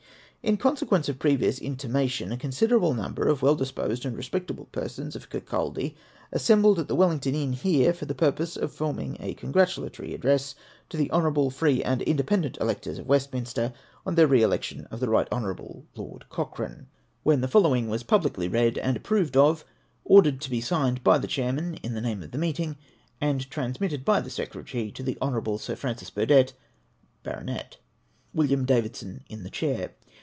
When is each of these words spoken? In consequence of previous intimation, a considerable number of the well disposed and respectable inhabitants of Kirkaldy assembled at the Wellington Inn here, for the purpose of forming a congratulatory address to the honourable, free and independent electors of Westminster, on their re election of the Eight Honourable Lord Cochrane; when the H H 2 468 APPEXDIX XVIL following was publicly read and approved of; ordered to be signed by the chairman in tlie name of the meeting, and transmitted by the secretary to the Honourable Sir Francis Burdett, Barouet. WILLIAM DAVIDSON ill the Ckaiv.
In 0.43 0.57
consequence 0.57 1.07
of 1.07 1.19
previous 1.19 1.59
intimation, 1.59 2.31
a 2.31 2.35
considerable 2.37 2.95
number 2.95 3.27
of 3.27 3.39
the 3.41 3.45
well 3.45 3.53
disposed 3.53 4.05
and 4.07 4.17
respectable 4.17 4.67
inhabitants 4.73 5.15
of 5.15 5.29
Kirkaldy 5.29 5.95
assembled 6.31 6.79
at 6.79 6.87
the 6.87 6.95
Wellington 6.95 7.35
Inn 7.35 7.53
here, 7.53 7.93
for 7.93 8.05
the 8.05 8.15
purpose 8.15 8.57
of 8.57 8.71
forming 8.73 9.17
a 9.19 9.35
congratulatory 9.35 10.15
address 10.15 10.55
to 10.89 10.97
the 10.97 11.11
honourable, 11.11 11.51
free 11.51 11.83
and 11.83 12.01
independent 12.01 12.57
electors 12.59 12.97
of 12.97 13.05
Westminster, 13.05 13.71
on 14.03 14.15
their 14.15 14.25
re 14.25 14.41
election 14.41 14.87
of 14.89 14.99
the 14.99 15.15
Eight 15.15 15.27
Honourable 15.31 15.85
Lord 15.95 16.27
Cochrane; 16.29 16.87
when 17.21 17.41
the 17.41 17.45
H 17.45 17.49
H 17.49 17.51
2 17.51 17.51
468 17.51 17.51
APPEXDIX 17.51 17.51
XVIL 17.51 17.51
following 17.51 17.87
was 17.87 18.03
publicly 18.03 18.47
read 18.47 18.77
and 18.79 18.97
approved 18.97 19.37
of; 19.37 19.63
ordered 20.03 20.41
to 20.41 20.49
be 20.49 20.59
signed 20.59 21.03
by 21.03 21.19
the 21.19 21.27
chairman 21.27 21.75
in 21.83 21.91
tlie 21.93 22.01
name 22.01 22.23
of 22.23 22.31
the 22.31 22.39
meeting, 22.39 22.77
and 23.21 23.47
transmitted 23.51 24.03
by 24.03 24.19
the 24.19 24.31
secretary 24.31 24.89
to 24.91 25.03
the 25.03 25.19
Honourable 25.21 25.59
Sir 25.59 25.75
Francis 25.75 26.09
Burdett, 26.09 26.53
Barouet. 27.23 27.77
WILLIAM 28.33 28.65
DAVIDSON 28.65 29.21
ill 29.29 29.39
the 29.43 29.51
Ckaiv. 29.51 29.91